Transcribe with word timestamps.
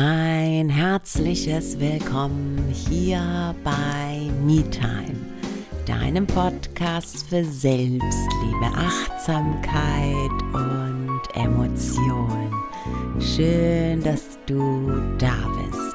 Ein 0.00 0.68
herzliches 0.68 1.80
Willkommen 1.80 2.72
hier 2.72 3.52
bei 3.64 4.30
MeTime, 4.44 5.16
deinem 5.86 6.24
Podcast 6.24 7.28
für 7.28 7.44
Selbstliebe, 7.44 8.66
Achtsamkeit 8.76 10.30
und 10.52 11.20
Emotion. 11.34 12.52
Schön, 13.18 14.00
dass 14.04 14.38
du 14.46 14.88
da 15.18 15.34
bist. 15.66 15.88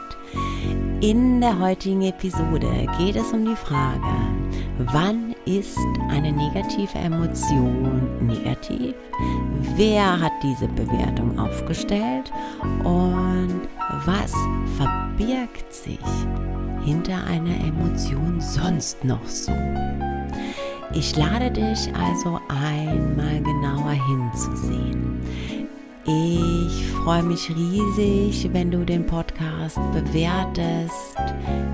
In 1.00 1.40
der 1.40 1.58
heutigen 1.58 2.02
Episode 2.02 2.86
geht 2.98 3.16
es 3.16 3.32
um 3.32 3.46
die 3.46 3.56
Frage, 3.56 4.18
wann 4.92 5.34
ist 5.46 5.80
eine 6.10 6.34
negative 6.34 6.98
Emotion 6.98 8.02
negativ? 8.28 8.96
Wer 9.78 10.20
hat 10.20 10.34
diese 10.44 10.68
Bewertung 10.68 11.40
aufgestellt? 11.40 12.34
Und 12.84 13.33
was 14.06 14.34
verbirgt 14.78 15.74
sich 15.74 16.00
hinter 16.84 17.24
einer 17.26 17.56
Emotion 17.66 18.42
sonst 18.42 19.04
noch 19.04 19.26
so? 19.26 19.54
Ich 20.94 21.16
lade 21.16 21.50
dich 21.50 21.90
also 21.96 22.40
einmal 22.50 23.42
genauer 23.42 23.92
hinzusehen. 23.92 25.22
Ich 26.06 26.88
freue 26.88 27.24
mich 27.24 27.50
riesig, 27.50 28.50
wenn 28.52 28.72
du 28.72 28.84
den 28.86 29.06
Podcast 29.06 29.80
bewertest, 29.94 31.16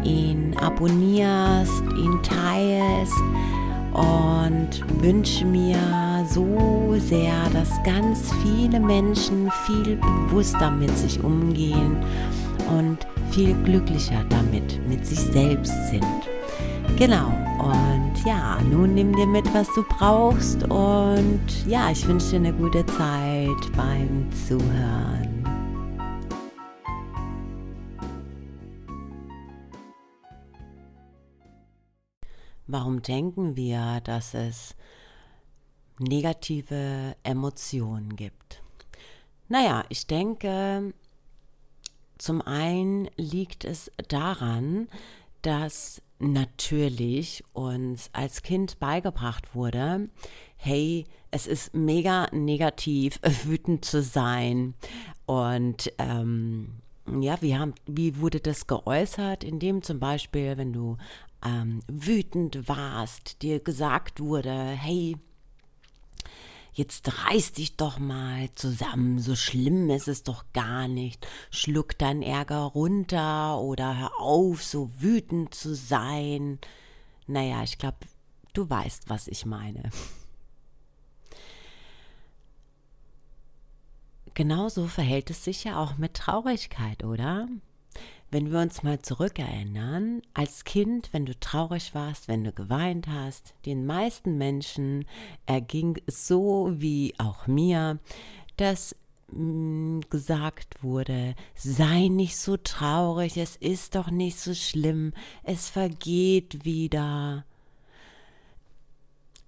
ihn 0.03 0.55
abonnierst, 0.57 1.83
ihn 1.97 2.19
teilst 2.21 3.17
und 3.93 5.01
wünsche 5.01 5.45
mir 5.45 5.77
so 6.33 6.95
sehr, 6.99 7.49
dass 7.53 7.81
ganz 7.83 8.31
viele 8.43 8.79
Menschen 8.79 9.51
viel 9.65 9.95
bewusster 9.95 10.69
mit 10.69 10.95
sich 10.97 11.23
umgehen 11.23 11.97
und 12.77 12.97
viel 13.31 13.53
glücklicher 13.63 14.23
damit 14.29 14.79
mit 14.87 15.05
sich 15.05 15.19
selbst 15.19 15.73
sind. 15.89 16.05
Genau, 16.97 17.27
und 17.59 18.13
ja, 18.25 18.59
nun 18.69 18.93
nimm 18.93 19.15
dir 19.15 19.27
mit, 19.27 19.51
was 19.53 19.67
du 19.73 19.83
brauchst 19.83 20.63
und 20.69 21.41
ja, 21.67 21.89
ich 21.91 22.07
wünsche 22.07 22.31
dir 22.31 22.35
eine 22.37 22.53
gute 22.53 22.85
Zeit 22.85 23.71
beim 23.75 24.27
Zuhören. 24.47 25.43
Warum 32.67 33.01
denken 33.01 33.55
wir, 33.55 33.99
dass 34.03 34.35
es 34.35 34.75
negative 35.99 37.15
Emotionen 37.23 38.15
gibt? 38.15 38.61
Naja, 39.47 39.83
ich 39.89 40.07
denke, 40.07 40.93
zum 42.17 42.41
einen 42.41 43.09
liegt 43.15 43.65
es 43.65 43.91
daran, 44.07 44.87
dass 45.41 46.01
natürlich 46.19 47.43
uns 47.53 48.09
als 48.13 48.41
Kind 48.43 48.79
beigebracht 48.79 49.55
wurde, 49.55 50.09
hey, 50.57 51.05
es 51.31 51.47
ist 51.47 51.73
mega 51.73 52.27
negativ, 52.31 53.19
wütend 53.45 53.85
zu 53.85 54.03
sein. 54.03 54.73
Und 55.25 55.91
ähm, 55.97 56.81
ja, 57.19 57.41
wie, 57.41 57.57
haben, 57.57 57.73
wie 57.87 58.19
wurde 58.19 58.39
das 58.39 58.67
geäußert? 58.67 59.43
Indem 59.43 59.81
zum 59.81 59.99
Beispiel, 59.99 60.57
wenn 60.57 60.73
du 60.73 60.97
ähm, 61.45 61.81
wütend 61.87 62.67
warst, 62.67 63.41
dir 63.41 63.59
gesagt 63.59 64.19
wurde, 64.19 64.51
hey, 64.51 65.17
Jetzt 66.79 67.25
reiß 67.25 67.51
dich 67.51 67.75
doch 67.75 67.99
mal 67.99 68.49
zusammen, 68.55 69.19
so 69.19 69.35
schlimm 69.35 69.89
ist 69.89 70.07
es 70.07 70.23
doch 70.23 70.45
gar 70.53 70.87
nicht. 70.87 71.27
Schluck 71.51 71.97
deinen 71.97 72.21
Ärger 72.21 72.59
runter 72.59 73.59
oder 73.59 73.97
hör 73.97 74.17
auf, 74.21 74.63
so 74.63 74.89
wütend 74.97 75.53
zu 75.53 75.75
sein. 75.75 76.57
Naja, 77.27 77.63
ich 77.63 77.79
glaube, 77.79 77.97
du 78.53 78.69
weißt, 78.69 79.09
was 79.09 79.27
ich 79.27 79.45
meine. 79.45 79.89
Genauso 84.33 84.87
verhält 84.87 85.31
es 85.31 85.43
sich 85.43 85.65
ja 85.65 85.83
auch 85.83 85.97
mit 85.97 86.13
Traurigkeit, 86.13 87.03
oder? 87.03 87.49
Wenn 88.31 88.51
wir 88.51 88.59
uns 88.59 88.83
mal 88.83 89.01
zurückerinnern, 89.01 90.21
als 90.35 90.63
Kind, 90.63 91.09
wenn 91.13 91.25
du 91.25 91.37
traurig 91.39 91.95
warst, 91.95 92.27
wenn 92.27 92.43
du 92.43 92.51
geweint 92.51 93.07
hast, 93.07 93.55
den 93.65 93.87
meisten 93.87 94.37
Menschen 94.37 95.05
erging 95.47 95.99
es 96.05 96.27
so 96.27 96.71
wie 96.73 97.15
auch 97.17 97.47
mir, 97.47 97.97
dass 98.55 98.95
mh, 99.31 99.41
mm, 99.41 100.01
gesagt 100.11 100.83
wurde, 100.83 101.35
sei 101.55 102.07
nicht 102.07 102.37
so 102.37 102.55
traurig, 102.57 103.35
es 103.37 103.55
ist 103.55 103.95
doch 103.95 104.11
nicht 104.11 104.39
so 104.39 104.53
schlimm, 104.53 105.13
es 105.43 105.69
vergeht 105.69 106.65
wieder. 106.65 107.45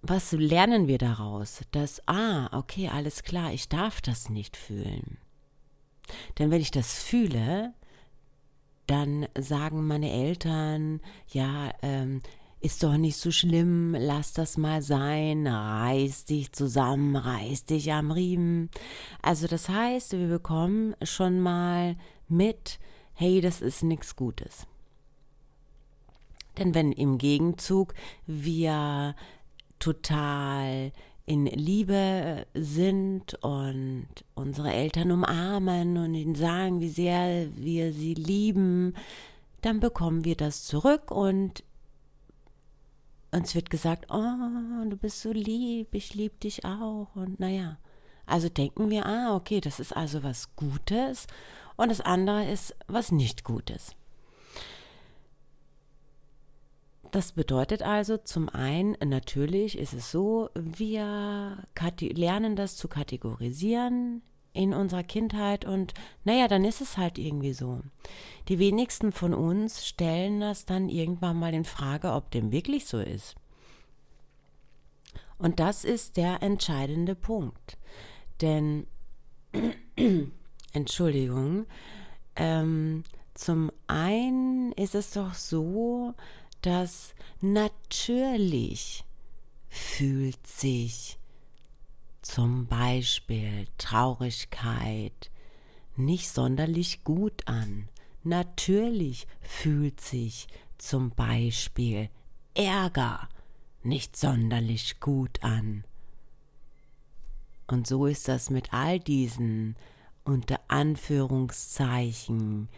Was 0.01 0.31
lernen 0.31 0.87
wir 0.87 0.97
daraus? 0.97 1.61
Dass, 1.71 2.01
ah, 2.07 2.49
okay, 2.57 2.89
alles 2.89 3.21
klar, 3.21 3.53
ich 3.53 3.69
darf 3.69 4.01
das 4.01 4.31
nicht 4.31 4.57
fühlen. 4.57 5.19
Denn 6.39 6.49
wenn 6.49 6.61
ich 6.61 6.71
das 6.71 7.03
fühle, 7.03 7.75
dann 8.91 9.27
sagen 9.39 9.87
meine 9.87 10.11
Eltern, 10.11 10.99
ja, 11.29 11.71
ähm, 11.81 12.21
ist 12.59 12.83
doch 12.83 12.97
nicht 12.97 13.17
so 13.17 13.31
schlimm, 13.31 13.95
lass 13.97 14.33
das 14.33 14.57
mal 14.57 14.81
sein, 14.81 15.47
reiß 15.47 16.25
dich 16.25 16.51
zusammen, 16.51 17.15
reiß 17.15 17.65
dich 17.65 17.91
am 17.93 18.11
Riemen. 18.11 18.69
Also 19.21 19.47
das 19.47 19.69
heißt, 19.69 20.11
wir 20.11 20.27
bekommen 20.27 20.93
schon 21.03 21.39
mal 21.39 21.95
mit, 22.27 22.79
hey, 23.13 23.41
das 23.41 23.61
ist 23.61 23.81
nichts 23.81 24.15
Gutes. 24.15 24.67
Denn 26.57 26.75
wenn 26.75 26.91
im 26.91 27.17
Gegenzug 27.17 27.93
wir 28.27 29.15
total 29.79 30.91
in 31.25 31.45
Liebe 31.45 32.45
sind 32.53 33.35
und 33.43 34.07
unsere 34.33 34.71
Eltern 34.71 35.11
umarmen 35.11 35.97
und 35.97 36.13
ihnen 36.13 36.35
sagen, 36.35 36.81
wie 36.81 36.89
sehr 36.89 37.47
wir 37.55 37.93
sie 37.93 38.13
lieben, 38.13 38.95
dann 39.61 39.79
bekommen 39.79 40.25
wir 40.25 40.35
das 40.35 40.63
zurück 40.63 41.11
und 41.11 41.63
uns 43.31 43.55
wird 43.55 43.69
gesagt, 43.69 44.07
oh, 44.09 44.89
du 44.89 44.97
bist 44.97 45.21
so 45.21 45.31
lieb, 45.31 45.89
ich 45.93 46.13
liebe 46.13 46.35
dich 46.37 46.65
auch 46.65 47.15
und 47.15 47.39
naja. 47.39 47.77
Also 48.25 48.49
denken 48.49 48.89
wir, 48.89 49.05
ah, 49.05 49.35
okay, 49.35 49.61
das 49.61 49.79
ist 49.79 49.95
also 49.95 50.23
was 50.23 50.55
Gutes 50.55 51.27
und 51.77 51.89
das 51.89 52.01
andere 52.01 52.49
ist 52.49 52.75
was 52.87 53.11
nicht 53.11 53.43
Gutes. 53.43 53.95
Das 57.11 57.33
bedeutet 57.33 57.81
also 57.81 58.17
zum 58.17 58.47
einen, 58.47 58.95
natürlich 59.03 59.77
ist 59.77 59.93
es 59.93 60.11
so, 60.11 60.49
wir 60.55 61.57
lernen 61.99 62.55
das 62.55 62.77
zu 62.77 62.87
kategorisieren 62.87 64.21
in 64.53 64.73
unserer 64.73 65.03
Kindheit 65.03 65.65
und 65.65 65.93
naja, 66.23 66.47
dann 66.47 66.63
ist 66.63 66.79
es 66.79 66.97
halt 66.97 67.17
irgendwie 67.17 67.53
so. 67.53 67.81
Die 68.47 68.59
wenigsten 68.59 69.11
von 69.11 69.33
uns 69.33 69.85
stellen 69.85 70.39
das 70.39 70.65
dann 70.65 70.87
irgendwann 70.87 71.37
mal 71.37 71.53
in 71.53 71.65
Frage, 71.65 72.13
ob 72.13 72.31
dem 72.31 72.51
wirklich 72.53 72.85
so 72.85 72.99
ist. 72.99 73.35
Und 75.37 75.59
das 75.59 75.83
ist 75.83 76.15
der 76.17 76.41
entscheidende 76.43 77.15
Punkt. 77.15 77.77
Denn, 78.39 78.87
Entschuldigung, 80.73 81.65
ähm, 82.35 83.03
zum 83.33 83.71
einen 83.87 84.71
ist 84.73 84.95
es 84.95 85.11
doch 85.11 85.33
so, 85.33 86.13
dass 86.61 87.13
natürlich 87.41 89.03
fühlt 89.69 90.45
sich 90.45 91.17
zum 92.21 92.67
Beispiel 92.67 93.67
Traurigkeit 93.77 95.31
nicht 95.95 96.29
sonderlich 96.29 97.03
gut 97.03 97.47
an. 97.47 97.89
Natürlich 98.23 99.27
fühlt 99.41 100.01
sich 100.01 100.47
zum 100.77 101.11
Beispiel 101.11 102.09
Ärger 102.53 103.29
nicht 103.83 104.15
sonderlich 104.15 104.99
gut 104.99 105.43
an. 105.43 105.83
Und 107.67 107.87
so 107.87 108.05
ist 108.05 108.27
das 108.27 108.49
mit 108.49 108.73
all 108.73 108.99
diesen 108.99 109.77
unter 110.23 110.59
Anführungszeichen 110.67 112.69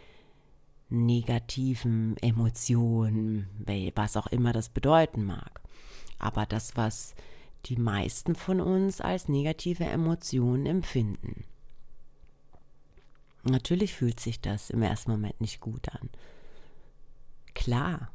negativen 0.88 2.16
Emotionen, 2.18 3.48
was 3.94 4.16
auch 4.16 4.26
immer 4.28 4.52
das 4.52 4.68
bedeuten 4.68 5.24
mag. 5.24 5.60
Aber 6.18 6.46
das, 6.46 6.76
was 6.76 7.14
die 7.66 7.76
meisten 7.76 8.34
von 8.34 8.60
uns 8.60 9.00
als 9.00 9.28
negative 9.28 9.84
Emotionen 9.84 10.66
empfinden. 10.66 11.44
Natürlich 13.42 13.94
fühlt 13.94 14.20
sich 14.20 14.40
das 14.40 14.70
im 14.70 14.82
ersten 14.82 15.10
Moment 15.10 15.40
nicht 15.40 15.60
gut 15.60 15.88
an. 15.90 16.10
Klar, 17.54 18.10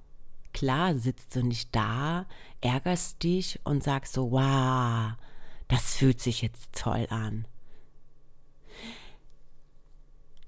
klar 0.53 0.95
sitzt 0.95 1.35
du 1.35 1.43
nicht 1.43 1.75
da, 1.75 2.25
ärgerst 2.61 3.21
dich 3.23 3.59
und 3.63 3.83
sagst 3.83 4.13
so, 4.13 4.31
wow, 4.31 5.13
das 5.67 5.95
fühlt 5.95 6.19
sich 6.19 6.41
jetzt 6.41 6.73
toll 6.73 7.07
an. 7.09 7.45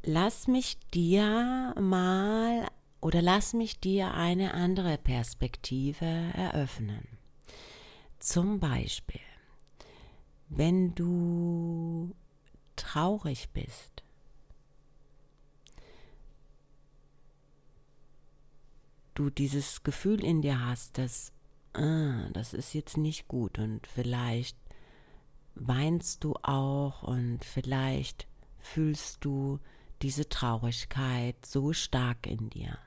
Lass 0.03 0.47
mich 0.47 0.77
dir 0.93 1.75
mal 1.79 2.67
oder 3.01 3.21
lass 3.21 3.53
mich 3.53 3.79
dir 3.79 4.13
eine 4.13 4.53
andere 4.53 4.97
Perspektive 4.97 6.05
eröffnen. 6.05 7.07
Zum 8.19 8.59
Beispiel, 8.59 9.21
wenn 10.49 10.93
du 10.93 12.13
traurig 12.75 13.49
bist, 13.49 14.03
du 19.15 19.29
dieses 19.29 19.83
Gefühl 19.83 20.23
in 20.23 20.41
dir 20.41 20.65
hast, 20.65 20.97
dass 20.97 21.31
ah, 21.73 22.29
das 22.33 22.53
ist 22.53 22.73
jetzt 22.73 22.97
nicht 22.97 23.27
gut 23.27 23.59
und 23.59 23.87
vielleicht 23.87 24.57
weinst 25.55 26.23
du 26.23 26.35
auch 26.43 27.03
und 27.03 27.43
vielleicht 27.43 28.27
fühlst 28.59 29.23
du 29.25 29.59
diese 30.01 30.27
Traurigkeit 30.27 31.45
so 31.45 31.73
stark 31.73 32.25
in 32.27 32.49
dir. 32.49 32.77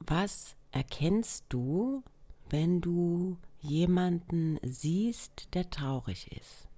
Was 0.00 0.56
erkennst 0.72 1.44
du, 1.48 2.02
wenn 2.50 2.80
du 2.80 3.38
jemanden 3.60 4.58
siehst, 4.62 5.54
der 5.54 5.70
traurig 5.70 6.30
ist? 6.32 6.68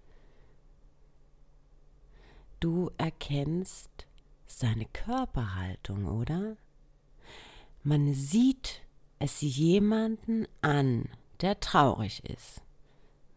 Du 2.61 2.91
erkennst 2.97 4.07
seine 4.47 4.87
Körperhaltung, 4.87 6.07
oder? 6.07 6.57
Man 7.83 8.15
sieht 8.15 8.83
es 9.19 9.41
jemanden 9.41 10.47
an, 10.61 11.09
der 11.41 11.61
traurig 11.61 12.25
ist, 12.25 12.63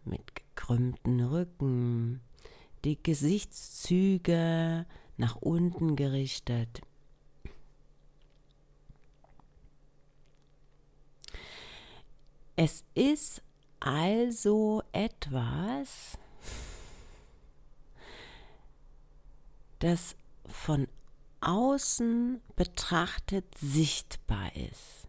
mit 0.05 0.46
gekrümmten 0.57 1.21
Rücken, 1.21 2.21
die 2.83 3.01
Gesichtszüge 3.01 4.85
nach 5.15 5.35
unten 5.35 5.95
gerichtet. 5.95 6.81
Es 12.55 12.83
ist 12.95 13.43
also 13.79 14.81
etwas, 14.91 16.17
das 19.79 20.15
von 20.47 20.87
außen 21.39 22.41
betrachtet 22.55 23.45
sichtbar 23.59 24.55
ist. 24.55 25.07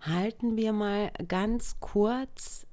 Halten 0.00 0.56
wir 0.56 0.72
mal 0.72 1.12
ganz 1.28 1.78
kurz 1.78 2.66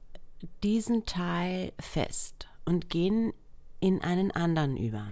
diesen 0.63 1.05
Teil 1.05 1.73
fest 1.79 2.47
und 2.65 2.89
gehen 2.89 3.33
in 3.79 4.01
einen 4.01 4.31
anderen 4.31 4.77
über. 4.77 5.07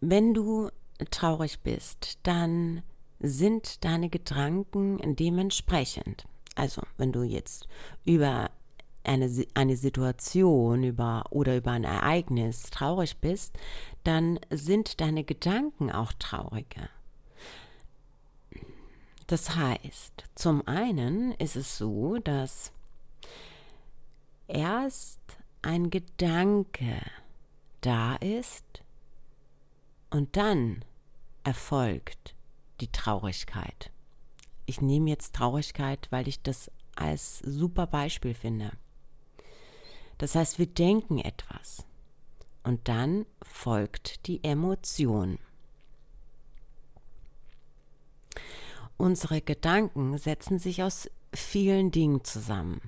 Wenn 0.00 0.34
du 0.34 0.70
traurig 1.10 1.60
bist, 1.60 2.18
dann 2.22 2.82
sind 3.20 3.84
deine 3.84 4.10
Gedanken 4.10 5.16
dementsprechend. 5.16 6.26
Also, 6.56 6.82
wenn 6.98 7.12
du 7.12 7.22
jetzt 7.22 7.66
über 8.04 8.50
eine, 9.02 9.30
eine 9.54 9.76
Situation 9.76 10.82
über, 10.84 11.24
oder 11.30 11.56
über 11.56 11.72
ein 11.72 11.84
Ereignis 11.84 12.64
traurig 12.70 13.18
bist, 13.18 13.56
dann 14.02 14.38
sind 14.50 15.00
deine 15.00 15.24
Gedanken 15.24 15.90
auch 15.90 16.12
trauriger. 16.12 16.88
Das 19.26 19.56
heißt, 19.56 20.24
zum 20.34 20.66
einen 20.68 21.32
ist 21.32 21.56
es 21.56 21.78
so, 21.78 22.18
dass 22.18 22.72
erst 24.48 25.20
ein 25.62 25.88
Gedanke 25.88 27.00
da 27.80 28.16
ist 28.16 28.82
und 30.10 30.36
dann 30.36 30.84
erfolgt 31.42 32.34
die 32.80 32.92
Traurigkeit. 32.92 33.90
Ich 34.66 34.80
nehme 34.80 35.10
jetzt 35.10 35.34
Traurigkeit, 35.34 36.06
weil 36.10 36.28
ich 36.28 36.42
das 36.42 36.70
als 36.94 37.38
super 37.38 37.86
Beispiel 37.86 38.34
finde. 38.34 38.72
Das 40.18 40.34
heißt, 40.34 40.58
wir 40.58 40.66
denken 40.66 41.18
etwas 41.18 41.84
und 42.62 42.88
dann 42.88 43.26
folgt 43.42 44.26
die 44.26 44.42
Emotion. 44.44 45.38
Unsere 48.96 49.40
Gedanken 49.40 50.16
setzen 50.18 50.58
sich 50.58 50.82
aus 50.82 51.10
vielen 51.32 51.90
Dingen 51.90 52.24
zusammen. 52.24 52.80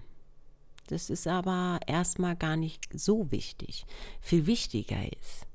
Das 0.87 1.11
ist 1.11 1.27
aber 1.27 1.81
erstmal 1.87 2.37
gar 2.37 2.57
nicht 2.57 2.89
so 2.93 3.31
wichtig. 3.33 3.85
Viel 4.21 4.47
wichtiger 4.47 5.03
ist, 5.05 5.47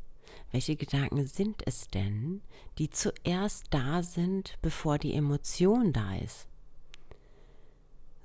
welche 0.51 0.75
Gedanken 0.75 1.25
sind 1.25 1.65
es 1.65 1.88
denn, 1.88 2.42
die 2.77 2.89
zuerst 2.89 3.68
da 3.69 4.03
sind, 4.03 4.57
bevor 4.62 4.98
die 4.98 5.13
Emotion 5.13 5.94
da 5.94 6.15
ist? 6.18 6.48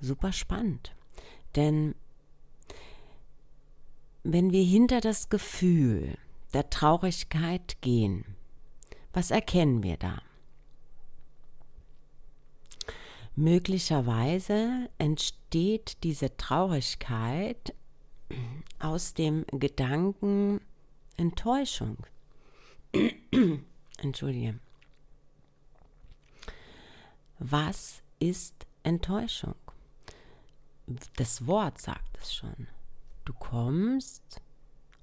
Super 0.01 0.33
spannend. 0.33 0.93
Denn 1.55 1.95
wenn 4.23 4.51
wir 4.51 4.63
hinter 4.63 4.99
das 4.99 5.29
Gefühl 5.29 6.17
der 6.53 6.69
Traurigkeit 6.69 7.81
gehen, 7.81 8.25
was 9.13 9.31
erkennen 9.31 9.83
wir 9.83 9.95
da? 9.95 10.21
Möglicherweise 13.39 14.89
entsteht 14.97 16.03
diese 16.03 16.35
Traurigkeit 16.37 17.75
aus 18.79 19.13
dem 19.13 19.45
Gedanken 19.51 20.59
Enttäuschung. 21.17 21.97
Entschuldige. 23.99 24.59
Was 27.37 28.01
ist 28.17 28.65
Enttäuschung? 28.81 29.53
Das 31.17 31.45
Wort 31.45 31.79
sagt 31.79 32.17
es 32.19 32.33
schon. 32.33 32.67
Du 33.23 33.33
kommst 33.33 34.41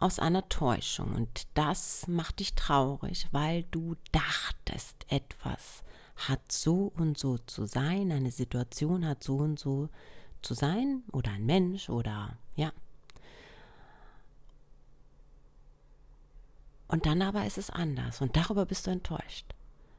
aus 0.01 0.19
einer 0.19 0.49
Täuschung 0.49 1.15
und 1.15 1.47
das 1.55 2.09
macht 2.09 2.41
dich 2.41 2.57
traurig, 2.57 3.29
weil 3.31 3.63
du 3.71 3.95
dachtest, 4.11 5.07
etwas 5.07 5.85
hat 6.17 6.53
so 6.53 6.93
und 6.97 7.19
so 7.19 7.39
zu 7.39 7.67
sein, 7.67 8.13
eine 8.13 8.31
Situation 8.31 9.07
hat 9.07 9.25
so 9.25 9.37
und 9.37 9.59
so 9.59 9.89
zu 10.43 10.55
sein 10.55 11.03
oder 11.13 11.33
ein 11.33 11.47
Mensch 11.47 11.89
oder 11.89 12.37
ja. 12.57 12.73
Und 16.87 17.07
dann 17.07 17.23
aber 17.23 17.47
ist 17.47 17.59
es 17.59 17.71
anders 17.71 18.21
und 18.21 18.37
darüber 18.37 18.67
bist 18.67 18.87
du 18.87 18.91
enttäuscht. 18.91 19.47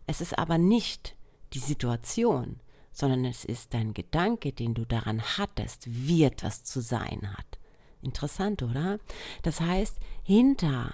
Es 0.07 0.22
ist 0.22 0.38
aber 0.38 0.57
nicht 0.57 1.15
die 1.53 1.60
Situation, 1.60 2.60
sondern 2.91 3.25
es 3.25 3.43
ist 3.43 3.74
dein 3.74 3.93
Gedanke, 3.93 4.53
den 4.53 4.74
du 4.74 4.86
daran 4.86 5.22
hattest, 5.22 5.84
wie 5.88 6.24
etwas 6.24 6.63
zu 6.63 6.79
sein 6.79 7.34
hat. 7.36 7.60
Interessant, 8.01 8.62
oder? 8.62 9.00
Das 9.41 9.60
heißt, 9.60 9.98
hinter 10.24 10.93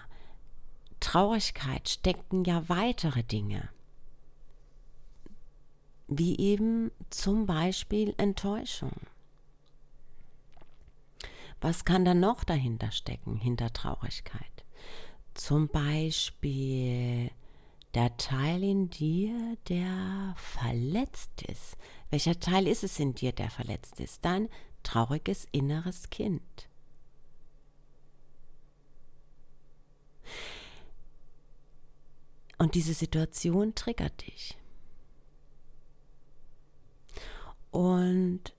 Traurigkeit 1.00 1.90
steckten 1.90 2.46
ja 2.46 2.68
weitere 2.70 3.24
Dinge 3.24 3.70
wie 6.12 6.38
eben 6.38 6.92
zum 7.10 7.46
Beispiel 7.46 8.14
Enttäuschung. 8.18 8.92
Was 11.62 11.86
kann 11.86 12.04
da 12.04 12.14
noch 12.14 12.44
dahinter 12.44 12.92
stecken, 12.92 13.38
hinter 13.38 13.72
Traurigkeit? 13.72 14.66
Zum 15.34 15.70
Beispiel 15.70 17.32
der 17.94 18.18
Teil 18.18 18.62
in 18.62 18.90
dir, 18.90 19.58
der 19.70 20.36
verletzt 20.36 21.44
ist. 21.44 21.78
Welcher 22.10 22.38
Teil 22.40 22.68
ist 22.68 22.84
es 22.84 23.00
in 23.00 23.16
dir, 23.16 23.32
der 23.32 23.50
verletzt 23.50 24.02
ist? 24.02 24.26
Dein 24.26 24.50
trauriges 24.84 25.48
inneres 25.54 26.10
Kind. 26.10 26.42
Und 32.58 32.76
diese 32.76 32.94
Situation 32.94 33.76
triggert 33.76 34.28
dich. 34.28 34.58
Und 37.72 38.54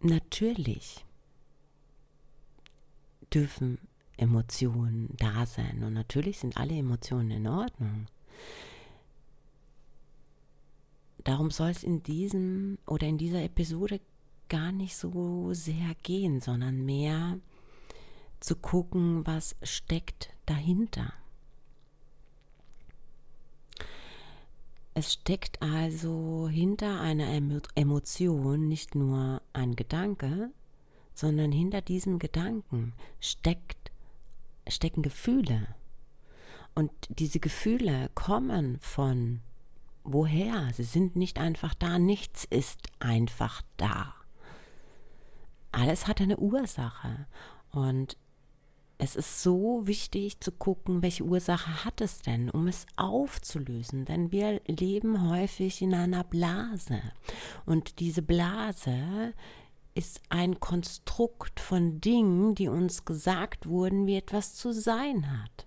natürlich 0.00 1.04
dürfen 3.32 3.78
Emotionen 4.16 5.14
da 5.18 5.46
sein 5.46 5.82
und 5.84 5.92
natürlich 5.92 6.38
sind 6.38 6.56
alle 6.56 6.76
Emotionen 6.76 7.30
in 7.30 7.46
Ordnung. 7.46 8.06
Darum 11.24 11.50
soll 11.50 11.70
es 11.70 11.84
in 11.84 12.02
diesem 12.02 12.78
oder 12.86 13.06
in 13.06 13.18
dieser 13.18 13.42
Episode 13.42 14.00
gar 14.48 14.72
nicht 14.72 14.96
so 14.96 15.52
sehr 15.52 15.94
gehen, 16.02 16.40
sondern 16.40 16.84
mehr 16.84 17.38
zu 18.40 18.56
gucken, 18.56 19.26
was 19.26 19.56
steckt 19.62 20.30
dahinter. 20.46 21.12
Es 24.98 25.12
steckt 25.12 25.62
also 25.62 26.48
hinter 26.50 27.00
einer 27.00 27.28
Emotion 27.76 28.66
nicht 28.66 28.96
nur 28.96 29.40
ein 29.52 29.76
Gedanke, 29.76 30.50
sondern 31.14 31.52
hinter 31.52 31.82
diesem 31.82 32.18
Gedanken 32.18 32.94
steckt, 33.20 33.92
stecken 34.66 35.02
Gefühle. 35.02 35.68
Und 36.74 36.90
diese 37.10 37.38
Gefühle 37.38 38.10
kommen 38.16 38.80
von 38.80 39.38
woher? 40.02 40.68
Sie 40.74 40.82
sind 40.82 41.14
nicht 41.14 41.38
einfach 41.38 41.74
da, 41.74 42.00
nichts 42.00 42.44
ist 42.44 42.88
einfach 42.98 43.62
da. 43.76 44.16
Alles 45.70 46.08
hat 46.08 46.20
eine 46.20 46.38
Ursache. 46.38 47.28
Und 47.70 48.16
es 48.98 49.14
ist 49.14 49.42
so 49.44 49.86
wichtig 49.86 50.40
zu 50.40 50.50
gucken, 50.50 51.02
welche 51.02 51.22
Ursache 51.24 51.84
hat 51.84 52.00
es 52.00 52.20
denn, 52.20 52.50
um 52.50 52.66
es 52.66 52.84
aufzulösen. 52.96 54.04
Denn 54.04 54.32
wir 54.32 54.60
leben 54.66 55.30
häufig 55.30 55.80
in 55.82 55.94
einer 55.94 56.24
Blase. 56.24 57.00
Und 57.64 58.00
diese 58.00 58.22
Blase 58.22 59.34
ist 59.94 60.20
ein 60.30 60.58
Konstrukt 60.58 61.60
von 61.60 62.00
Dingen, 62.00 62.56
die 62.56 62.68
uns 62.68 63.04
gesagt 63.04 63.68
wurden, 63.68 64.06
wie 64.08 64.16
etwas 64.16 64.56
zu 64.56 64.72
sein 64.72 65.42
hat. 65.42 65.66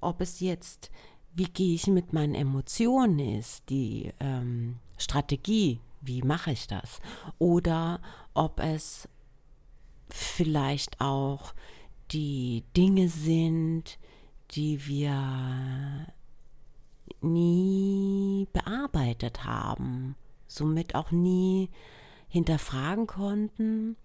Ob 0.00 0.20
es 0.20 0.40
jetzt, 0.40 0.90
wie 1.34 1.44
gehe 1.44 1.76
ich 1.76 1.86
mit 1.86 2.12
meinen 2.12 2.34
Emotionen 2.34 3.20
ist, 3.20 3.68
die 3.70 4.12
ähm, 4.18 4.78
Strategie, 4.98 5.78
wie 6.00 6.22
mache 6.22 6.50
ich 6.50 6.66
das? 6.66 7.00
Oder 7.38 8.00
ob 8.34 8.58
es 8.58 9.08
vielleicht 10.08 11.00
auch 11.00 11.54
die 12.12 12.64
Dinge 12.76 13.08
sind, 13.08 13.98
die 14.52 14.86
wir 14.86 16.06
nie 17.20 18.48
bearbeitet 18.52 19.44
haben, 19.44 20.16
somit 20.46 20.94
auch 20.94 21.10
nie 21.10 21.70
hinterfragen 22.28 23.06
konnten, 23.06 23.96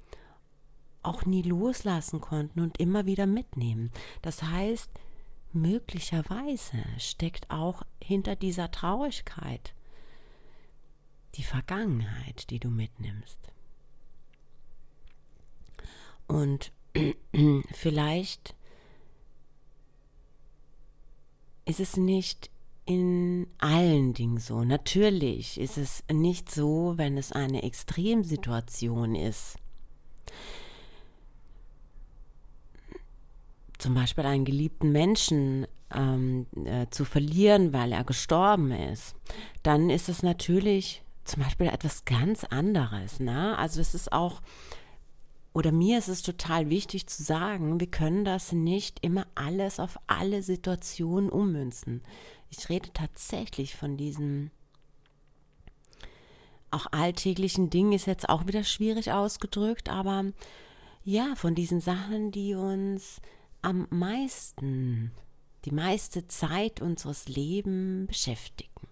auch 1.04 1.26
nie 1.26 1.42
loslassen 1.42 2.22
konnten 2.22 2.60
und 2.62 2.80
immer 2.80 3.06
wieder 3.06 3.26
mitnehmen. 3.26 3.92
Das 4.22 4.44
heißt, 4.44 4.90
möglicherweise 5.54 6.84
steckt 6.98 7.50
auch 7.50 7.84
hinter 8.02 8.36
dieser 8.36 8.72
Traurigkeit 8.72 9.74
die 11.36 11.44
Vergangenheit, 11.44 12.50
die 12.50 12.60
du 12.60 12.70
mitnimmst. 12.70 13.40
Und 16.28 16.72
vielleicht 17.74 18.56
ist 21.66 21.80
es 21.80 21.98
nicht 21.98 22.50
in 22.86 23.48
allen 23.58 24.14
Dingen 24.14 24.40
so. 24.40 24.64
Natürlich 24.64 25.60
ist 25.60 25.78
es 25.78 26.04
nicht 26.12 26.50
so, 26.50 26.94
wenn 26.96 27.18
es 27.18 27.34
eine 27.34 27.64
Extremsituation 27.64 29.14
ist. 29.16 29.58
Zum 33.78 33.94
Beispiel 33.94 34.26
einen 34.26 34.46
geliebten 34.46 34.92
Menschen 34.94 35.68
ähm, 35.94 36.48
äh, 36.66 36.88
zu 36.90 37.04
verlieren, 37.04 37.74
weil 37.74 37.92
er 37.92 38.06
gestorben 38.06 38.72
ist, 38.72 39.16
dann 39.64 39.90
ist 39.90 40.10
es 40.10 40.24
natürlich 40.24 41.04
zum 41.26 41.44
Beispiel 41.44 41.68
etwas 41.68 42.06
ganz 42.06 42.46
anderes. 42.46 43.20
Ne? 43.20 43.58
Also 43.58 43.82
es 43.82 43.94
ist 43.94 44.14
auch 44.14 44.42
oder 45.58 45.72
mir 45.72 45.98
ist 45.98 46.08
es 46.08 46.22
total 46.22 46.70
wichtig 46.70 47.08
zu 47.08 47.24
sagen, 47.24 47.80
wir 47.80 47.88
können 47.88 48.24
das 48.24 48.52
nicht 48.52 49.00
immer 49.04 49.26
alles 49.34 49.80
auf 49.80 50.00
alle 50.06 50.44
Situationen 50.44 51.32
ummünzen. 51.32 52.04
Ich 52.52 52.70
rede 52.70 52.94
tatsächlich 52.94 53.76
von 53.76 53.98
diesen 53.98 54.52
auch 56.70 56.86
alltäglichen 56.92 57.72
Dingen, 57.72 57.94
ist 57.94 58.06
jetzt 58.06 58.30
auch 58.30 58.46
wieder 58.46 58.64
schwierig 58.64 59.12
ausgedrückt, 59.12 59.90
aber 59.90 60.26
ja, 61.04 61.34
von 61.34 61.56
diesen 61.56 61.82
Sachen, 61.82 62.30
die 62.30 62.54
uns 62.54 63.20
am 63.64 63.88
meisten, 63.90 65.12
die 65.66 65.72
meiste 65.72 66.28
Zeit 66.28 66.84
unseres 66.84 67.30
Lebens 67.30 68.06
beschäftigen. 68.10 68.88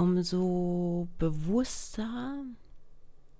Umso 0.00 1.08
bewusster 1.18 2.42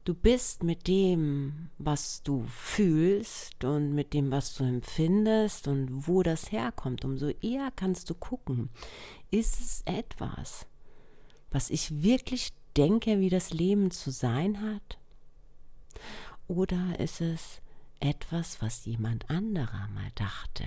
du 0.05 0.15
bist 0.15 0.63
mit 0.63 0.89
dem, 0.89 1.71
was 1.79 2.23
du 2.23 2.45
fühlst 2.49 3.65
und 3.65 3.95
mit 3.95 4.13
dem, 4.13 4.31
was 4.31 4.55
du 4.55 4.65
empfindest 4.65 5.69
und 5.69 6.07
wo 6.07 6.23
das 6.23 6.53
herkommt, 6.53 7.05
umso 7.05 7.29
eher 7.29 7.71
kannst 7.75 8.11
du 8.11 8.15
gucken, 8.15 8.69
ist 9.31 9.59
es 9.61 9.83
etwas, 9.87 10.67
was 11.51 11.71
ich 11.71 12.03
wirklich 12.03 12.53
denke, 12.77 13.21
wie 13.21 13.31
das 13.31 13.53
Leben 13.53 13.91
zu 13.91 14.11
sein 14.11 14.61
hat? 14.61 14.99
Oder 16.47 16.99
ist 16.99 17.21
es 17.21 17.63
etwas, 18.01 18.61
was 18.61 18.85
jemand 18.85 19.31
anderer 19.31 19.89
mal 19.89 20.11
dachte, 20.15 20.65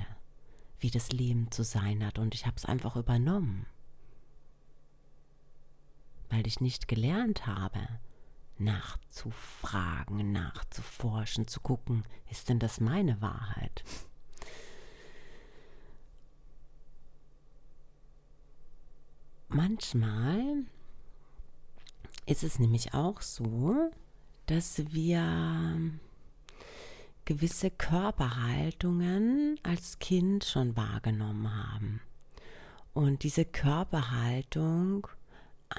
wie 0.80 0.90
das 0.90 1.12
Leben 1.12 1.52
zu 1.52 1.64
sein 1.64 2.04
hat 2.06 2.18
und 2.18 2.34
ich 2.34 2.46
habe 2.46 2.56
es 2.58 2.66
einfach 2.66 2.96
übernommen? 2.96 3.68
Weil 6.34 6.48
ich 6.48 6.62
nicht 6.62 6.88
gelernt 6.88 7.46
habe, 7.46 7.88
nachzufragen, 8.58 10.32
nachzuforschen, 10.32 11.48
zu 11.48 11.60
gucken, 11.60 12.04
ist 12.32 12.50
denn 12.50 12.58
das 12.58 12.80
meine 12.80 13.22
Wahrheit? 13.22 13.84
Manchmal 19.48 20.64
ist 22.26 22.44
es 22.44 22.58
nämlich 22.58 22.96
auch 22.96 23.22
so, 23.22 23.92
dass 24.48 24.92
wir 24.92 25.78
gewisse 27.26 27.70
Körperhaltungen 27.70 29.60
als 29.62 30.00
Kind 30.00 30.46
schon 30.46 30.76
wahrgenommen 30.76 31.54
haben. 31.54 32.02
Und 32.94 33.22
diese 33.22 33.46
Körperhaltung 33.46 35.08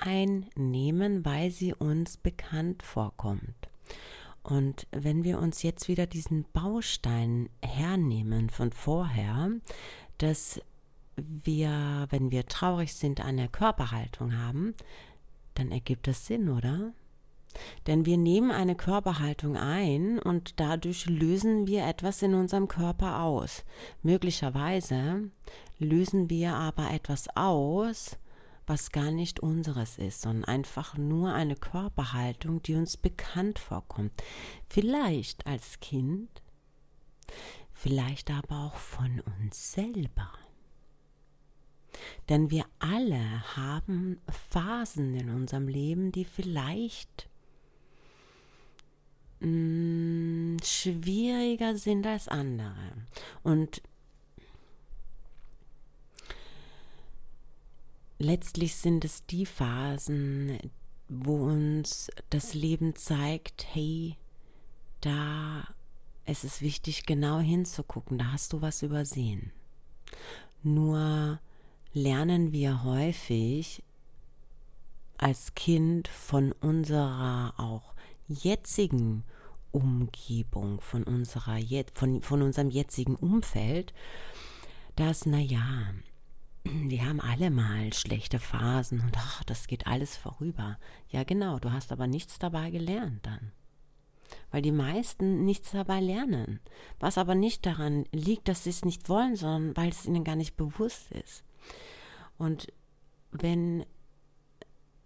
einnehmen, 0.01 1.25
weil 1.25 1.51
sie 1.51 1.75
uns 1.75 2.17
bekannt 2.17 2.83
vorkommt. 2.83 3.55
Und 4.43 4.87
wenn 4.91 5.25
wir 5.25 5.39
uns 5.39 5.63
jetzt 5.63 5.89
wieder 5.89 6.07
diesen 6.07 6.45
Baustein 6.53 7.49
hernehmen 7.63 8.51
von 8.51 8.73
vorher, 8.73 9.51
dass 10.19 10.61
wir, 11.17 12.07
wenn 12.11 12.31
wir 12.31 12.47
traurig 12.47 12.95
sind, 12.95 13.21
eine 13.21 13.49
Körperhaltung 13.49 14.37
haben, 14.37 14.75
dann 15.55 15.71
ergibt 15.71 16.07
das 16.07 16.27
Sinn, 16.27 16.49
oder? 16.49 16.93
Denn 17.87 18.05
wir 18.05 18.19
nehmen 18.19 18.51
eine 18.51 18.75
Körperhaltung 18.75 19.57
ein 19.57 20.19
und 20.19 20.59
dadurch 20.59 21.07
lösen 21.07 21.67
wir 21.67 21.87
etwas 21.87 22.21
in 22.21 22.35
unserem 22.35 22.69
Körper 22.69 23.23
aus. 23.23 23.65
Möglicherweise 24.03 25.31
lösen 25.79 26.29
wir 26.31 26.55
aber 26.55 26.91
etwas 26.91 27.29
aus, 27.37 28.19
was 28.67 28.93
gar 28.93 29.11
nicht 29.11 29.41
unseres 29.41 29.99
ist, 29.99 30.23
sondern 30.23 30.45
einfach 30.45 30.97
nur 30.97 31.33
eine 31.33 31.57
Körperhaltung, 31.57 32.63
die 32.63 32.75
uns 32.75 32.97
bekannt 32.97 33.59
vorkommt. 33.59 34.13
Vielleicht 34.69 35.47
als 35.47 35.81
Kind, 35.81 36.43
vielleicht 37.73 38.31
aber 38.31 38.65
auch 38.65 38.77
von 38.77 39.21
uns 39.21 39.73
selber. 39.73 40.33
Denn 42.29 42.51
wir 42.51 42.65
alle 42.79 43.57
haben 43.57 44.21
Phasen 44.51 45.15
in 45.15 45.31
unserem 45.31 45.69
Leben, 45.69 46.11
die 46.11 46.25
vielleicht 46.25 47.29
mh, 49.41 49.49
mm, 49.49 50.57
schwieriger 50.65 51.77
sind 51.77 52.07
als 52.07 52.29
andere. 52.29 52.93
Und 53.43 53.83
letztlich 58.25 58.75
sind 58.75 59.05
es 59.05 59.25
die 59.27 59.47
Phasen, 59.47 60.59
wo 61.09 61.47
uns 61.47 62.11
das 62.31 62.55
Leben 62.55 62.97
zeigt, 62.97 63.67
hey, 63.73 64.17
da 65.01 65.69
ist 66.27 66.45
es 66.45 66.61
wichtig, 66.63 67.07
genau 67.07 67.39
hinzugucken, 67.39 68.19
da 68.19 68.33
hast 68.33 68.53
du 68.53 68.63
was 68.63 68.83
übersehen. 68.83 69.53
Nur 70.63 71.39
lernen 71.93 72.53
wir 72.53 72.83
häufig 72.83 73.83
als 75.19 75.55
Kind 75.55 76.09
von 76.09 76.53
unserer 76.53 77.55
auch 77.59 77.95
jetzigen 78.27 79.25
Umgebung, 79.71 80.81
von 80.81 81.05
unserer 81.05 81.59
von, 81.93 82.23
von 82.23 82.43
unserem 82.43 82.71
jetzigen 82.71 83.17
Umfeld, 83.17 83.93
dass, 84.97 85.27
naja, 85.27 85.93
wir 86.65 87.07
haben 87.07 87.21
alle 87.21 87.51
mal 87.51 87.93
schlechte 87.93 88.39
Phasen 88.39 89.01
und 89.01 89.17
ach, 89.17 89.45
das 89.45 89.67
geht 89.67 89.87
alles 89.87 90.17
vorüber. 90.17 90.79
Ja, 91.09 91.25
genau, 91.25 91.59
du 91.59 91.73
hast 91.73 91.93
aber 91.93 92.07
nichts 92.07 92.39
dabei 92.39 92.71
gelernt 92.71 93.27
dann. 93.27 93.53
weil 94.51 94.63
die 94.63 94.73
meisten 94.73 95.45
nichts 95.45 95.73
dabei 95.73 96.01
lernen. 96.01 96.61
Was 97.01 97.19
aber 97.19 97.35
nicht 97.35 97.67
daran 97.67 98.05
liegt, 98.13 98.49
dass 98.49 98.65
sie 98.65 98.71
es 98.71 98.85
nicht 98.85 99.09
wollen, 99.09 99.37
sondern 99.37 99.77
weil 99.77 99.91
es 99.91 100.07
ihnen 100.07 100.25
gar 100.25 100.37
nicht 100.37 100.57
bewusst 100.57 101.11
ist. 101.13 101.45
Und 102.39 102.73
wenn 103.31 103.85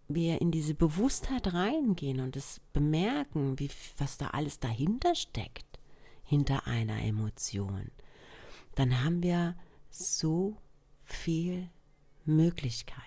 wir 0.09 0.41
in 0.41 0.51
diese 0.51 0.75
Bewusstheit 0.75 1.53
reingehen 1.53 2.21
und 2.21 2.37
es 2.37 2.61
bemerken, 2.73 3.59
wie, 3.59 3.71
was 3.99 4.17
da 4.19 4.29
alles 4.29 4.59
dahinter 4.61 5.15
steckt, 5.15 5.79
hinter 6.25 6.67
einer 6.67 7.03
Emotion, 7.03 7.91
dann 8.75 9.03
haben 9.05 9.23
wir 9.23 9.57
so 9.91 10.57
viel 11.13 11.69
Möglichkeiten. 12.25 13.03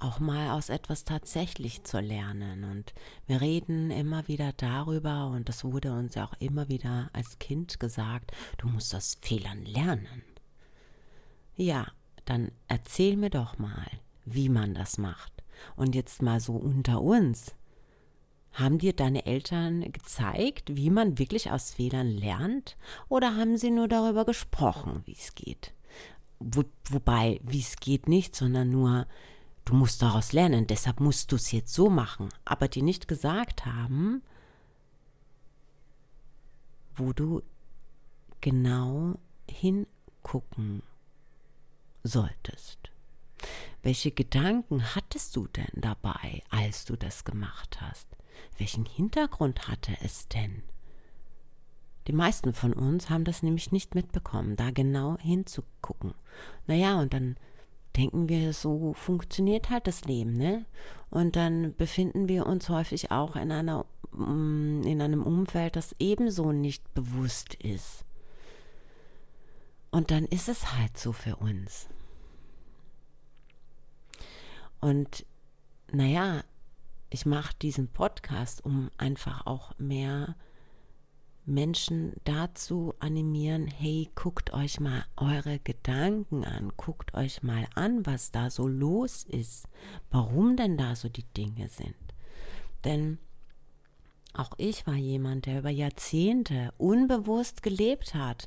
Auch 0.00 0.20
mal 0.20 0.52
aus 0.52 0.68
etwas 0.68 1.04
tatsächlich 1.04 1.82
zu 1.82 1.98
lernen. 1.98 2.62
Und 2.62 2.94
wir 3.26 3.40
reden 3.40 3.90
immer 3.90 4.28
wieder 4.28 4.52
darüber, 4.52 5.26
und 5.26 5.48
das 5.48 5.64
wurde 5.64 5.92
uns 5.92 6.14
ja 6.14 6.24
auch 6.24 6.34
immer 6.38 6.68
wieder 6.68 7.10
als 7.12 7.38
Kind 7.40 7.80
gesagt, 7.80 8.30
du 8.58 8.68
musst 8.68 8.94
aus 8.94 9.18
Fehlern 9.20 9.64
lernen. 9.64 10.22
Ja, 11.56 11.88
dann 12.26 12.52
erzähl 12.68 13.16
mir 13.16 13.30
doch 13.30 13.58
mal, 13.58 13.90
wie 14.24 14.48
man 14.48 14.74
das 14.74 14.98
macht. 14.98 15.32
Und 15.74 15.96
jetzt 15.96 16.22
mal 16.22 16.38
so 16.38 16.52
unter 16.52 17.02
uns. 17.02 17.54
Haben 18.52 18.78
dir 18.78 18.92
deine 18.92 19.26
Eltern 19.26 19.92
gezeigt, 19.92 20.74
wie 20.74 20.90
man 20.90 21.18
wirklich 21.18 21.50
aus 21.50 21.70
Fehlern 21.70 22.08
lernt? 22.08 22.76
Oder 23.08 23.36
haben 23.36 23.56
sie 23.56 23.70
nur 23.70 23.88
darüber 23.88 24.24
gesprochen, 24.24 25.02
wie 25.04 25.12
es 25.12 25.34
geht? 25.34 25.72
Wo, 26.40 26.64
wobei, 26.88 27.40
wie 27.42 27.60
es 27.60 27.76
geht 27.76 28.08
nicht, 28.08 28.34
sondern 28.34 28.70
nur, 28.70 29.06
du 29.64 29.74
musst 29.74 30.02
daraus 30.02 30.32
lernen, 30.32 30.66
deshalb 30.66 31.00
musst 31.00 31.30
du 31.30 31.36
es 31.36 31.52
jetzt 31.52 31.72
so 31.72 31.90
machen. 31.90 32.30
Aber 32.44 32.68
die 32.68 32.82
nicht 32.82 33.06
gesagt 33.06 33.66
haben, 33.66 34.22
wo 36.96 37.12
du 37.12 37.42
genau 38.40 39.14
hingucken 39.48 40.82
solltest. 42.02 42.78
Welche 43.82 44.10
Gedanken 44.10 44.94
hattest 44.94 45.36
du 45.36 45.46
denn 45.46 45.70
dabei, 45.74 46.42
als 46.50 46.84
du 46.84 46.96
das 46.96 47.24
gemacht 47.24 47.80
hast? 47.80 48.17
Welchen 48.58 48.84
Hintergrund 48.84 49.68
hatte 49.68 49.96
es 50.02 50.28
denn? 50.28 50.62
Die 52.06 52.12
meisten 52.12 52.54
von 52.54 52.72
uns 52.72 53.10
haben 53.10 53.24
das 53.24 53.42
nämlich 53.42 53.70
nicht 53.70 53.94
mitbekommen, 53.94 54.56
da 54.56 54.70
genau 54.70 55.18
hinzugucken. 55.18 56.14
Naja, 56.66 56.98
und 56.98 57.12
dann 57.12 57.36
denken 57.96 58.28
wir, 58.28 58.52
so 58.54 58.94
funktioniert 58.94 59.68
halt 59.68 59.86
das 59.86 60.04
Leben, 60.04 60.36
ne? 60.36 60.64
Und 61.10 61.36
dann 61.36 61.74
befinden 61.76 62.28
wir 62.28 62.46
uns 62.46 62.68
häufig 62.68 63.10
auch 63.10 63.36
in 63.36 63.52
einer 63.52 63.84
mm, 64.12 64.82
in 64.84 65.02
einem 65.02 65.22
Umfeld, 65.22 65.76
das 65.76 65.94
ebenso 65.98 66.52
nicht 66.52 66.94
bewusst 66.94 67.54
ist. 67.54 68.04
Und 69.90 70.10
dann 70.10 70.24
ist 70.24 70.48
es 70.48 70.74
halt 70.74 70.96
so 70.96 71.12
für 71.12 71.36
uns. 71.36 71.88
Und 74.80 75.26
naja, 75.90 76.42
ich 77.10 77.26
mache 77.26 77.54
diesen 77.62 77.88
Podcast, 77.88 78.64
um 78.64 78.90
einfach 78.98 79.46
auch 79.46 79.72
mehr 79.78 80.36
Menschen 81.46 82.12
dazu 82.24 82.92
animieren, 83.00 83.66
hey, 83.66 84.10
guckt 84.14 84.52
euch 84.52 84.80
mal 84.80 85.04
eure 85.16 85.58
Gedanken 85.58 86.44
an, 86.44 86.72
guckt 86.76 87.14
euch 87.14 87.42
mal 87.42 87.66
an, 87.74 88.04
was 88.04 88.30
da 88.30 88.50
so 88.50 88.68
los 88.68 89.24
ist, 89.24 89.66
warum 90.10 90.56
denn 90.56 90.76
da 90.76 90.94
so 90.94 91.08
die 91.08 91.24
Dinge 91.24 91.68
sind. 91.68 91.94
Denn 92.84 93.18
auch 94.34 94.52
ich 94.58 94.86
war 94.86 94.94
jemand, 94.94 95.46
der 95.46 95.60
über 95.60 95.70
Jahrzehnte 95.70 96.72
unbewusst 96.76 97.62
gelebt 97.62 98.14
hat, 98.14 98.46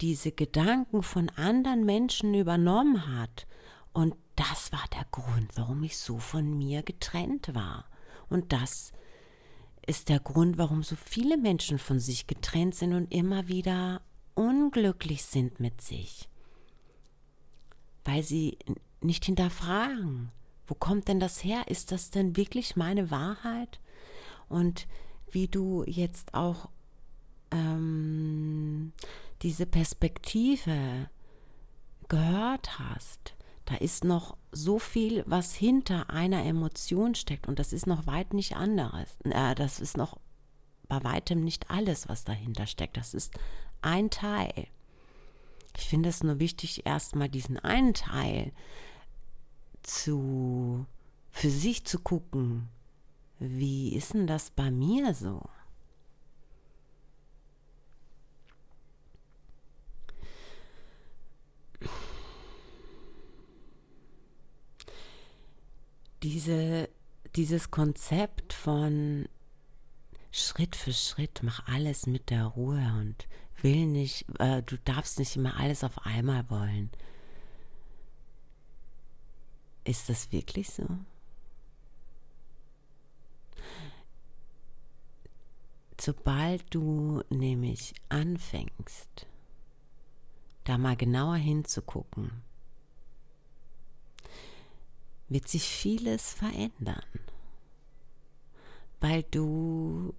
diese 0.00 0.32
Gedanken 0.32 1.02
von 1.02 1.28
anderen 1.36 1.84
Menschen 1.84 2.34
übernommen 2.34 3.06
hat 3.06 3.46
und 3.94 4.14
das 4.36 4.72
war 4.72 4.84
der 4.92 5.06
Grund, 5.12 5.52
warum 5.54 5.82
ich 5.84 5.96
so 5.96 6.18
von 6.18 6.58
mir 6.58 6.82
getrennt 6.82 7.54
war. 7.54 7.88
Und 8.28 8.52
das 8.52 8.92
ist 9.86 10.08
der 10.08 10.18
Grund, 10.18 10.58
warum 10.58 10.82
so 10.82 10.96
viele 10.96 11.38
Menschen 11.38 11.78
von 11.78 12.00
sich 12.00 12.26
getrennt 12.26 12.74
sind 12.74 12.92
und 12.92 13.12
immer 13.12 13.46
wieder 13.46 14.02
unglücklich 14.34 15.22
sind 15.22 15.60
mit 15.60 15.80
sich. 15.80 16.28
Weil 18.04 18.24
sie 18.24 18.58
nicht 19.00 19.24
hinterfragen, 19.24 20.32
wo 20.66 20.74
kommt 20.74 21.06
denn 21.06 21.20
das 21.20 21.44
her? 21.44 21.68
Ist 21.68 21.92
das 21.92 22.10
denn 22.10 22.36
wirklich 22.36 22.74
meine 22.74 23.12
Wahrheit? 23.12 23.78
Und 24.48 24.88
wie 25.30 25.46
du 25.46 25.84
jetzt 25.86 26.34
auch 26.34 26.68
ähm, 27.52 28.92
diese 29.42 29.66
Perspektive 29.66 31.08
gehört 32.08 32.78
hast, 32.80 33.34
da 33.66 33.76
ist 33.76 34.04
noch 34.04 34.36
so 34.52 34.78
viel, 34.78 35.24
was 35.26 35.54
hinter 35.54 36.10
einer 36.10 36.44
Emotion 36.44 37.14
steckt 37.14 37.48
und 37.48 37.58
das 37.58 37.72
ist 37.72 37.86
noch 37.86 38.06
weit 38.06 38.34
nicht 38.34 38.56
anderes. 38.56 39.16
Äh, 39.24 39.54
das 39.54 39.80
ist 39.80 39.96
noch 39.96 40.18
bei 40.88 41.02
weitem 41.02 41.42
nicht 41.42 41.70
alles, 41.70 42.08
was 42.08 42.24
dahinter 42.24 42.66
steckt. 42.66 42.96
Das 42.96 43.14
ist 43.14 43.32
ein 43.80 44.10
Teil. 44.10 44.66
Ich 45.76 45.88
finde 45.88 46.10
es 46.10 46.22
nur 46.22 46.38
wichtig, 46.38 46.86
erstmal 46.86 47.28
diesen 47.28 47.58
einen 47.58 47.94
Teil 47.94 48.52
zu 49.82 50.86
für 51.30 51.50
sich 51.50 51.84
zu 51.84 51.98
gucken. 51.98 52.68
Wie 53.40 53.94
ist 53.94 54.14
denn 54.14 54.26
das 54.26 54.50
bei 54.50 54.70
mir 54.70 55.14
so? 55.14 55.42
Diese, 66.24 66.88
dieses 67.36 67.70
Konzept 67.70 68.54
von 68.54 69.28
Schritt 70.32 70.74
für 70.74 70.94
Schritt, 70.94 71.42
mach 71.42 71.68
alles 71.68 72.06
mit 72.06 72.30
der 72.30 72.46
Ruhe 72.46 72.80
und 72.98 73.28
will 73.60 73.84
nicht, 73.86 74.24
äh, 74.38 74.62
du 74.62 74.78
darfst 74.78 75.18
nicht 75.18 75.36
immer 75.36 75.60
alles 75.60 75.84
auf 75.84 76.06
einmal 76.06 76.48
wollen. 76.48 76.90
Ist 79.84 80.08
das 80.08 80.32
wirklich 80.32 80.70
so? 80.70 80.86
Sobald 86.00 86.64
du 86.74 87.22
nämlich 87.28 87.92
anfängst, 88.08 89.26
da 90.64 90.78
mal 90.78 90.96
genauer 90.96 91.36
hinzugucken, 91.36 92.30
wird 95.28 95.48
sich 95.48 95.64
vieles 95.64 96.32
verändern, 96.32 97.04
weil 99.00 99.22
du 99.24 100.14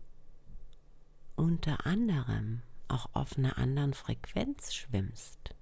unter 1.36 1.86
anderem 1.86 2.62
auch 2.88 3.10
auf 3.14 3.38
einer 3.38 3.58
anderen 3.58 3.94
Frequenz 3.94 4.74
schwimmst. 4.74 5.56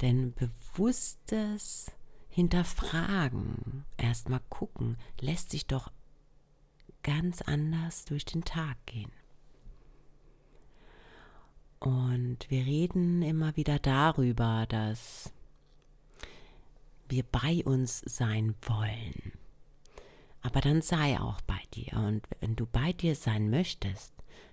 Denn 0.00 0.34
bewusstes 0.34 1.92
Hinterfragen, 2.28 3.84
erstmal 3.96 4.40
gucken, 4.48 4.98
lässt 5.20 5.50
sich 5.50 5.66
doch 5.66 5.90
ganz 7.02 7.40
anders 7.42 8.04
durch 8.04 8.24
den 8.24 8.44
Tag 8.44 8.76
gehen. 8.86 9.12
Und 11.78 12.38
wir 12.48 12.64
reden 12.64 13.22
immer 13.22 13.56
wieder 13.56 13.78
darüber, 13.78 14.66
dass 14.68 15.32
wir 17.08 17.22
bei 17.24 17.62
uns 17.64 18.00
sein 18.00 18.54
wollen. 18.62 19.32
Aber 20.42 20.60
dann 20.60 20.80
sei 20.82 21.18
auch 21.20 21.40
bei 21.42 21.60
dir. 21.74 21.94
Und 21.94 22.22
wenn 22.40 22.54
du 22.56 22.66
bei 22.66 22.92
dir 22.92 23.14
sein 23.14 23.50
möchtest, 23.50 24.12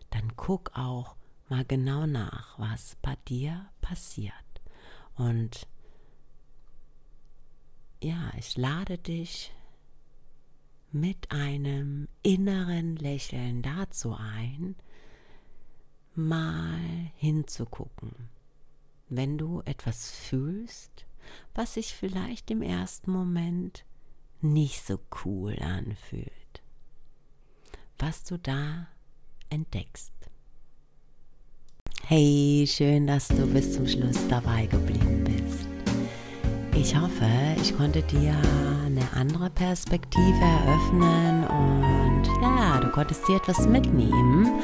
dann 0.10 0.36
guck 0.36 0.72
auch 0.76 1.16
mal 1.50 1.66
genau 1.66 2.06
nach, 2.06 2.58
was 2.58 2.98
bei 3.02 3.16
dir 3.28 3.70
passiert. 3.82 4.34
Und 5.16 5.68
ja, 8.02 8.32
ich 8.38 8.58
lade 8.58 8.98
dich 8.98 9.54
mit 10.92 11.32
einem 11.32 12.08
inneren 12.22 12.96
Lächeln 12.96 13.62
dazu 13.62 14.16
ein, 14.16 14.76
mal 16.16 16.80
hinzugucken. 17.16 18.30
Wenn 19.10 19.38
du 19.38 19.62
etwas 19.66 20.12
fühlst, 20.12 21.06
was 21.54 21.76
sich 21.76 21.94
vielleicht 21.94 22.52
im 22.52 22.62
ersten 22.62 23.12
Moment 23.12 23.86
nicht 24.42 24.86
so 24.86 25.00
cool 25.24 25.58
anfühlt. 25.60 26.62
Was 28.00 28.24
du 28.24 28.38
da 28.38 28.88
entdeckst. 29.50 30.12
Hey, 32.06 32.66
schön, 32.68 33.08
dass 33.08 33.30
du 33.30 33.48
bis 33.48 33.74
zum 33.74 33.88
Schluss 33.88 34.28
dabei 34.28 34.66
geblieben 34.66 35.24
bist. 35.24 35.68
ich 36.76 36.96
hoffe, 37.00 37.30
ich 37.62 37.76
konnte 37.78 38.02
dir 38.04 38.36
eine 38.86 39.08
andere 39.14 39.50
Perspektive 39.50 40.42
eröffnen 40.42 41.46
und 41.48 42.28
ja, 42.42 42.80
du 42.82 42.90
konntest 42.92 43.28
dir 43.28 43.38
etwas 43.38 43.66
mitnehmen 43.68 44.62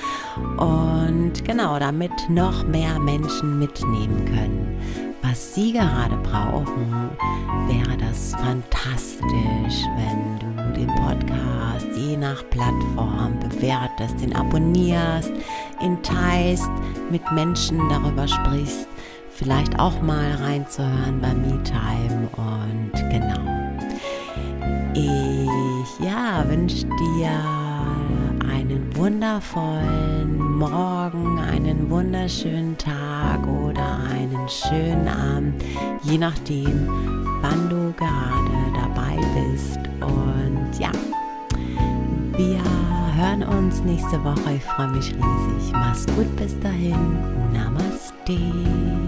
und 0.58 1.46
genau, 1.46 1.80
damit 1.80 2.12
noch 2.30 2.68
mehr 2.68 3.00
Menschen 3.00 3.58
mitnehmen 3.58 4.26
können. 4.26 5.09
Was 5.30 5.54
sie 5.54 5.74
gerade 5.74 6.18
brauchen, 6.24 7.12
wäre 7.68 7.96
das 7.98 8.34
fantastisch, 8.34 9.86
wenn 9.96 10.40
du 10.40 10.80
den 10.80 10.88
Podcast 10.88 11.88
je 11.96 12.18
nach 12.18 12.44
Plattform 12.50 13.38
bewertest, 13.40 14.20
den 14.22 14.36
abonnierst, 14.36 15.32
ihn 15.82 16.02
teilst, 16.02 16.72
mit 17.12 17.22
Menschen 17.32 17.78
darüber 17.90 18.28
sprichst 18.28 18.88
vielleicht 19.40 19.80
auch 19.80 20.02
mal 20.02 20.34
reinzuhören 20.34 21.22
bei 21.22 21.34
MeTime 21.34 22.28
und 22.36 22.92
genau. 23.10 23.70
Ich 24.94 26.06
ja, 26.06 26.44
wünsche 26.50 26.86
dir 26.86 27.59
wundervollen 29.00 30.58
Morgen, 30.58 31.40
einen 31.40 31.90
wunderschönen 31.90 32.78
Tag 32.78 33.40
oder 33.48 33.98
einen 34.12 34.50
schönen 34.50 35.08
Abend, 35.08 35.64
je 36.04 36.18
nachdem, 36.18 36.86
wann 37.42 37.70
du 37.70 37.94
gerade 37.94 38.60
dabei 38.76 39.16
bist. 39.40 39.80
Und 40.02 40.78
ja, 40.78 40.92
wir 42.36 42.62
hören 43.16 43.44
uns 43.44 43.82
nächste 43.84 44.22
Woche. 44.22 44.56
Ich 44.58 44.64
freue 44.64 44.90
mich 44.90 45.14
riesig. 45.14 45.72
Mach's 45.72 46.06
gut 46.08 46.36
bis 46.36 46.60
dahin. 46.60 47.18
Namaste. 47.54 48.99